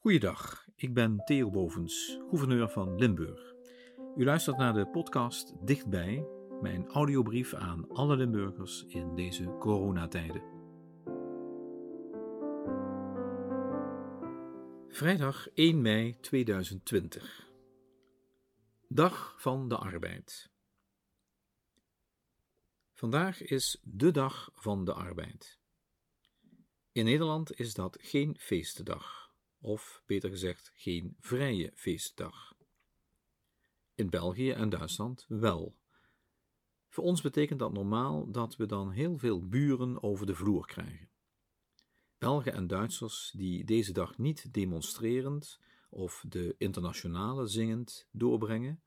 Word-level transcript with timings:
Goeiedag, 0.00 0.66
ik 0.76 0.94
ben 0.94 1.24
Theo 1.24 1.50
Bovens, 1.50 2.18
gouverneur 2.28 2.68
van 2.68 2.98
Limburg. 2.98 3.54
U 4.16 4.24
luistert 4.24 4.56
naar 4.56 4.72
de 4.72 4.86
podcast 4.86 5.66
Dichtbij, 5.66 6.26
mijn 6.60 6.86
audiobrief 6.86 7.54
aan 7.54 7.88
alle 7.88 8.16
Limburgers 8.16 8.84
in 8.86 9.14
deze 9.14 9.56
coronatijden. 9.58 10.42
Vrijdag 14.88 15.48
1 15.48 15.82
mei 15.82 16.20
2020. 16.20 17.50
Dag 18.88 19.34
van 19.38 19.68
de 19.68 19.76
arbeid. 19.76 20.50
Vandaag 22.92 23.42
is 23.42 23.80
de 23.82 24.10
dag 24.10 24.50
van 24.54 24.84
de 24.84 24.92
arbeid. 24.92 25.58
In 26.92 27.04
Nederland 27.04 27.58
is 27.58 27.74
dat 27.74 27.98
geen 28.00 28.36
feestdag, 28.38 29.27
of 29.60 30.02
beter 30.06 30.30
gezegd 30.30 30.72
geen 30.74 31.16
vrije 31.20 31.72
feestdag. 31.74 32.56
In 33.94 34.10
België 34.10 34.50
en 34.50 34.68
Duitsland 34.68 35.24
wel. 35.28 35.76
Voor 36.88 37.04
ons 37.04 37.20
betekent 37.20 37.58
dat 37.58 37.72
normaal 37.72 38.30
dat 38.30 38.56
we 38.56 38.66
dan 38.66 38.90
heel 38.90 39.18
veel 39.18 39.48
buren 39.48 40.02
over 40.02 40.26
de 40.26 40.34
vloer 40.34 40.66
krijgen. 40.66 41.08
Belgen 42.18 42.52
en 42.52 42.66
Duitsers 42.66 43.32
die 43.36 43.64
deze 43.64 43.92
dag 43.92 44.18
niet 44.18 44.52
demonstrerend 44.52 45.60
of 45.90 46.24
de 46.28 46.54
internationale 46.58 47.46
zingend 47.46 48.08
doorbrengen, 48.10 48.82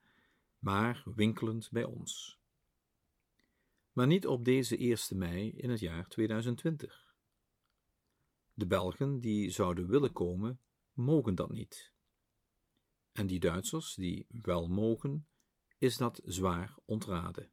maar 0.59 1.03
winkelend 1.15 1.69
bij 1.71 1.83
ons. 1.83 2.39
Maar 3.91 4.07
niet 4.07 4.27
op 4.27 4.45
deze 4.45 4.77
1 4.77 5.17
mei 5.17 5.51
in 5.51 5.69
het 5.69 5.79
jaar 5.79 6.07
2020. 6.07 7.00
De 8.61 8.67
Belgen 8.67 9.19
die 9.19 9.49
zouden 9.49 9.87
willen 9.87 10.11
komen, 10.11 10.59
mogen 10.93 11.35
dat 11.35 11.51
niet. 11.51 11.91
En 13.11 13.27
die 13.27 13.39
Duitsers 13.39 13.95
die 13.95 14.25
wel 14.27 14.67
mogen, 14.67 15.27
is 15.77 15.97
dat 15.97 16.21
zwaar 16.25 16.75
ontraden. 16.85 17.51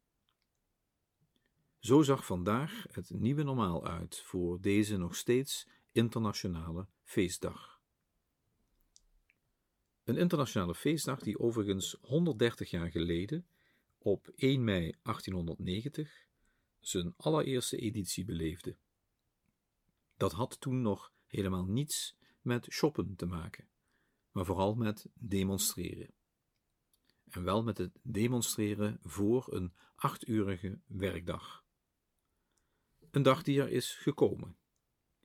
Zo 1.79 2.03
zag 2.03 2.27
vandaag 2.27 2.87
het 2.91 3.11
nieuwe 3.11 3.43
normaal 3.43 3.87
uit 3.87 4.21
voor 4.21 4.61
deze 4.61 4.97
nog 4.97 5.17
steeds 5.17 5.69
internationale 5.93 6.87
feestdag. 7.03 7.81
Een 10.05 10.17
internationale 10.17 10.75
feestdag 10.75 11.21
die 11.21 11.39
overigens 11.39 11.97
130 12.01 12.71
jaar 12.71 12.91
geleden, 12.91 13.47
op 13.99 14.33
1 14.37 14.65
mei 14.65 14.95
1890, 15.03 16.27
zijn 16.81 17.15
allereerste 17.17 17.77
editie 17.77 18.25
beleefde. 18.25 18.77
Dat 20.19 20.33
had 20.33 20.61
toen 20.61 20.81
nog 20.81 21.13
helemaal 21.27 21.65
niets 21.65 22.17
met 22.41 22.67
shoppen 22.71 23.17
te 23.17 23.27
maken, 23.27 23.69
maar 24.31 24.45
vooral 24.45 24.75
met 24.75 25.07
demonstreren. 25.15 26.15
En 27.25 27.45
wel 27.45 27.63
met 27.63 27.79
het 27.79 27.99
demonstreren 28.03 28.99
voor 29.03 29.55
een 29.55 29.75
achturige 29.95 30.81
werkdag. 30.87 31.65
Een 33.11 33.23
dag 33.23 33.43
die 33.43 33.61
er 33.61 33.69
is 33.69 33.95
gekomen. 33.95 34.59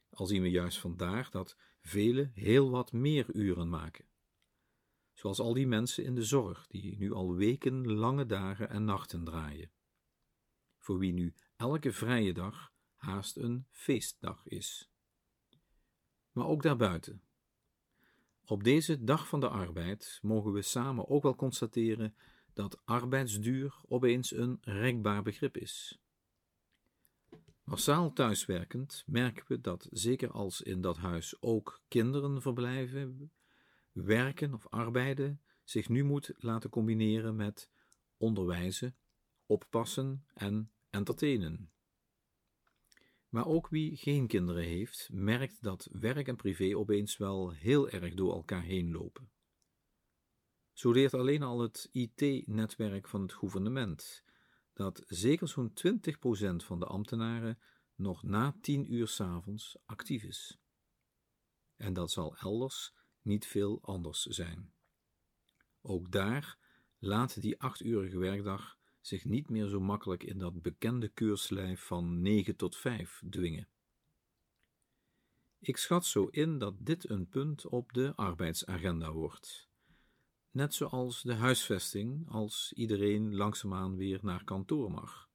Al 0.09 0.25
zien 0.25 0.41
we 0.41 0.49
juist 0.49 0.79
vandaag 0.79 1.29
dat 1.29 1.57
velen 1.81 2.31
heel 2.33 2.69
wat 2.69 2.91
meer 2.91 3.35
uren 3.35 3.69
maken. 3.69 4.05
Zoals 5.13 5.39
al 5.39 5.53
die 5.53 5.67
mensen 5.67 6.03
in 6.03 6.15
de 6.15 6.23
zorg 6.23 6.67
die 6.67 6.97
nu 6.97 7.11
al 7.11 7.35
weken 7.35 7.87
lange 7.93 8.25
dagen 8.25 8.69
en 8.69 8.83
nachten 8.83 9.23
draaien. 9.23 9.71
Voor 10.77 10.97
wie 10.97 11.13
nu 11.13 11.35
elke 11.55 11.91
vrije 11.91 12.33
dag 12.33 12.72
haast 13.03 13.37
een 13.37 13.65
feestdag 13.71 14.47
is. 14.47 14.89
Maar 16.31 16.47
ook 16.47 16.61
daarbuiten. 16.61 17.21
Op 18.45 18.63
deze 18.63 19.03
dag 19.03 19.27
van 19.27 19.39
de 19.39 19.49
arbeid 19.49 20.19
mogen 20.21 20.53
we 20.53 20.61
samen 20.61 21.07
ook 21.07 21.23
wel 21.23 21.35
constateren 21.35 22.15
dat 22.53 22.81
arbeidsduur 22.85 23.81
opeens 23.87 24.31
een 24.31 24.57
rekbaar 24.61 25.23
begrip 25.23 25.57
is. 25.57 25.99
Massaal 27.63 28.13
thuiswerkend 28.13 29.03
merken 29.05 29.45
we 29.47 29.61
dat, 29.61 29.87
zeker 29.91 30.31
als 30.31 30.61
in 30.61 30.81
dat 30.81 30.97
huis 30.97 31.41
ook 31.41 31.81
kinderen 31.87 32.41
verblijven, 32.41 33.31
werken 33.91 34.53
of 34.53 34.67
arbeiden 34.69 35.41
zich 35.63 35.89
nu 35.89 36.03
moet 36.03 36.33
laten 36.37 36.69
combineren 36.69 37.35
met 37.35 37.69
onderwijzen, 38.17 38.95
oppassen 39.45 40.25
en 40.33 40.71
entertainen. 40.89 41.72
Maar 43.33 43.45
ook 43.45 43.67
wie 43.69 43.95
geen 43.95 44.27
kinderen 44.27 44.63
heeft, 44.63 45.09
merkt 45.11 45.61
dat 45.61 45.89
werk 45.91 46.27
en 46.27 46.35
privé 46.35 46.77
opeens 46.77 47.17
wel 47.17 47.51
heel 47.51 47.89
erg 47.89 48.13
door 48.13 48.33
elkaar 48.33 48.63
heen 48.63 48.91
lopen. 48.91 49.31
Zo 50.71 50.91
leert 50.91 51.13
alleen 51.13 51.43
al 51.43 51.59
het 51.59 51.89
IT-netwerk 51.91 53.07
van 53.07 53.21
het 53.21 53.33
gouvernement 53.33 54.23
dat 54.73 55.03
zeker 55.05 55.47
zo'n 55.47 55.71
20% 55.71 55.73
van 56.55 56.79
de 56.79 56.85
ambtenaren 56.85 57.59
nog 57.95 58.23
na 58.23 58.57
10 58.61 58.93
uur 58.93 59.07
s'avonds 59.07 59.77
actief 59.85 60.23
is. 60.23 60.59
En 61.75 61.93
dat 61.93 62.11
zal 62.11 62.37
elders 62.37 62.93
niet 63.21 63.45
veel 63.45 63.79
anders 63.81 64.21
zijn. 64.21 64.73
Ook 65.81 66.11
daar 66.11 66.57
laat 66.97 67.41
die 67.41 67.61
achturige 67.61 68.17
werkdag 68.17 68.77
zich 69.05 69.25
niet 69.25 69.49
meer 69.49 69.67
zo 69.67 69.79
makkelijk 69.79 70.23
in 70.23 70.37
dat 70.37 70.61
bekende 70.61 71.07
keurslijf 71.07 71.81
van 71.81 72.21
9 72.21 72.55
tot 72.55 72.77
5 72.77 73.23
dwingen. 73.29 73.67
Ik 75.59 75.77
schat 75.77 76.05
zo 76.05 76.25
in 76.25 76.57
dat 76.57 76.75
dit 76.79 77.09
een 77.09 77.27
punt 77.27 77.67
op 77.67 77.93
de 77.93 78.15
arbeidsagenda 78.15 79.11
wordt. 79.11 79.69
Net 80.51 80.73
zoals 80.73 81.21
de 81.21 81.33
huisvesting, 81.33 82.29
als 82.29 82.73
iedereen 82.75 83.35
langzaamaan 83.35 83.95
weer 83.95 84.19
naar 84.21 84.43
kantoor 84.43 84.91
mag. 84.91 85.29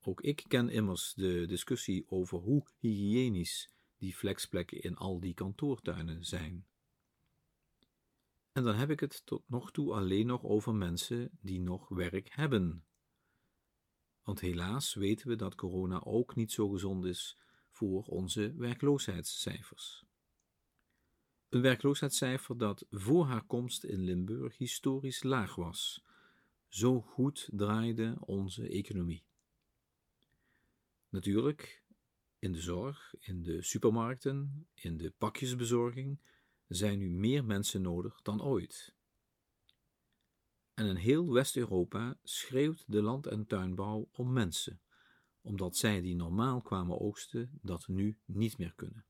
Ook 0.00 0.20
ik 0.20 0.44
ken 0.48 0.68
immers 0.68 1.14
de 1.14 1.46
discussie 1.46 2.04
over 2.08 2.38
hoe 2.38 2.66
hygiënisch 2.78 3.70
die 3.96 4.14
flexplekken 4.14 4.82
in 4.82 4.96
al 4.96 5.20
die 5.20 5.34
kantoortuinen 5.34 6.24
zijn. 6.24 6.66
En 8.52 8.62
dan 8.62 8.74
heb 8.74 8.90
ik 8.90 9.00
het 9.00 9.26
tot 9.26 9.48
nog 9.48 9.70
toe 9.70 9.92
alleen 9.92 10.26
nog 10.26 10.42
over 10.42 10.74
mensen 10.74 11.30
die 11.40 11.60
nog 11.60 11.88
werk 11.88 12.28
hebben. 12.30 12.84
Want 14.22 14.40
helaas 14.40 14.94
weten 14.94 15.28
we 15.28 15.36
dat 15.36 15.54
corona 15.54 16.02
ook 16.04 16.34
niet 16.34 16.52
zo 16.52 16.68
gezond 16.68 17.04
is 17.04 17.38
voor 17.70 18.04
onze 18.04 18.54
werkloosheidscijfers. 18.54 20.04
Een 21.48 21.60
werkloosheidscijfer 21.60 22.58
dat 22.58 22.86
voor 22.90 23.26
haar 23.26 23.44
komst 23.44 23.84
in 23.84 24.00
Limburg 24.00 24.56
historisch 24.56 25.22
laag 25.22 25.54
was. 25.54 26.04
Zo 26.68 27.00
goed 27.00 27.48
draaide 27.52 28.16
onze 28.20 28.68
economie. 28.68 29.24
Natuurlijk, 31.08 31.82
in 32.38 32.52
de 32.52 32.60
zorg, 32.60 33.14
in 33.18 33.42
de 33.42 33.62
supermarkten, 33.62 34.66
in 34.74 34.96
de 34.96 35.12
pakjesbezorging 35.18 36.18
zijn 36.74 36.98
nu 36.98 37.10
meer 37.10 37.44
mensen 37.44 37.82
nodig 37.82 38.22
dan 38.22 38.42
ooit. 38.42 38.94
En 40.74 40.86
in 40.86 40.96
heel 40.96 41.32
West-Europa 41.32 42.18
schreeuwt 42.22 42.84
de 42.86 43.02
land- 43.02 43.26
en 43.26 43.46
tuinbouw 43.46 44.08
om 44.12 44.32
mensen, 44.32 44.80
omdat 45.40 45.76
zij 45.76 46.00
die 46.00 46.14
normaal 46.14 46.60
kwamen 46.60 47.00
oogsten 47.00 47.58
dat 47.62 47.88
nu 47.88 48.18
niet 48.24 48.58
meer 48.58 48.72
kunnen. 48.74 49.04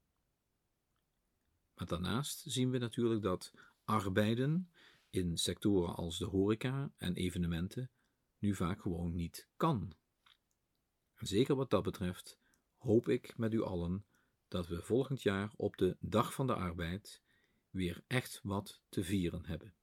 Maar 1.75 1.87
daarnaast 1.87 2.43
zien 2.47 2.71
we 2.71 2.79
natuurlijk 2.79 3.23
dat 3.23 3.53
arbeiden 3.85 4.71
in 5.11 5.37
sectoren 5.37 5.95
als 5.95 6.19
de 6.19 6.25
horeca 6.25 6.93
en 6.97 7.15
evenementen 7.15 7.91
nu 8.39 8.55
vaak 8.55 8.81
gewoon 8.81 9.15
niet 9.15 9.49
kan. 9.57 9.97
En 11.15 11.27
zeker 11.27 11.55
wat 11.55 11.71
dat 11.71 11.83
betreft 11.83 12.39
hoop 12.77 13.09
ik 13.09 13.37
met 13.37 13.53
u 13.53 13.63
allen 13.63 14.05
dat 14.49 14.67
we 14.67 14.83
volgend 14.83 15.23
jaar 15.23 15.53
op 15.57 15.77
de 15.77 15.97
Dag 16.01 16.35
van 16.35 16.47
de 16.47 16.55
Arbeid 16.55 17.23
weer 17.73 18.05
echt 18.07 18.41
wat 18.43 18.81
te 18.89 19.05
vieren 19.05 19.47
hebben. 19.47 19.75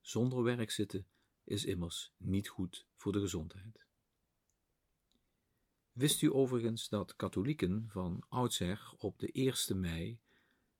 Zonder 0.00 0.42
werk 0.42 0.70
zitten 0.70 1.06
is 1.44 1.64
immers 1.64 2.12
niet 2.16 2.48
goed 2.48 2.86
voor 2.94 3.12
de 3.12 3.20
gezondheid. 3.20 3.86
Wist 5.92 6.22
u 6.22 6.32
overigens 6.32 6.88
dat 6.88 7.16
katholieken 7.16 7.88
van 7.88 8.24
oudsher 8.28 8.94
op 8.98 9.18
de 9.18 9.32
1 9.32 9.80
mei 9.80 10.20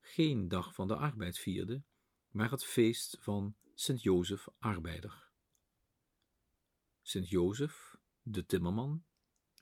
geen 0.01 0.49
dag 0.49 0.75
van 0.75 0.89
de 0.89 0.97
arbeid 0.97 1.39
vierden, 1.39 1.87
maar 2.29 2.51
het 2.51 2.65
feest 2.65 3.17
van 3.21 3.57
Sint 3.75 4.03
Jozef 4.03 4.49
Arbeider? 4.59 5.31
Sint 7.03 7.29
Jozef, 7.29 7.97
de 8.23 8.47
timmerman, 8.47 9.05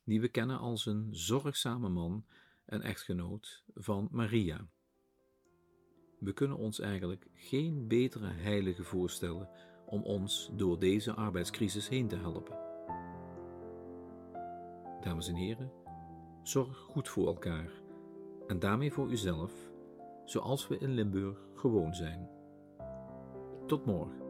die 0.05 0.21
we 0.21 0.29
kennen 0.29 0.59
als 0.59 0.87
een 0.87 1.09
zorgzame 1.15 1.89
man 1.89 2.27
en 2.65 2.83
echtgenoot 2.83 3.65
van 3.75 4.09
Maria 4.11 4.69
we 6.19 6.33
kunnen 6.33 6.57
ons 6.57 6.81
eigenlijk 6.81 7.27
geen 7.35 7.89
betere 7.89 8.31
heilige 8.33 8.85
voorstellen 8.85 9.49
om 9.87 10.03
ons 10.03 10.51
door 10.53 10.79
deze 10.79 11.13
arbeidscrisis 11.13 11.89
heen 11.89 12.09
te 12.09 12.17
helpen. 12.17 12.59
Dames 15.01 15.29
en 15.29 15.35
heren, 15.35 15.73
zorg 16.43 16.79
goed 16.79 17.09
voor 17.09 17.27
elkaar 17.27 17.71
en 18.47 18.59
daarmee 18.59 18.93
voor 18.93 19.11
uzelf, 19.11 19.53
zoals 20.25 20.69
we 20.69 20.79
in 20.79 20.91
Limburg 20.91 21.39
gewoon 21.55 21.95
zijn. 21.95 22.29
Tot 23.67 23.87
morgen. 23.87 24.26